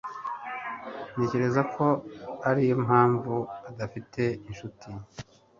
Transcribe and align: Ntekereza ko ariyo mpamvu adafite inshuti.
Ntekereza 1.11 1.61
ko 1.73 1.85
ariyo 2.49 2.75
mpamvu 2.85 3.33
adafite 3.69 4.21
inshuti. 4.49 4.87